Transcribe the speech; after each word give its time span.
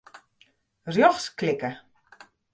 Rjochts 0.93 1.27
klikke. 1.37 1.71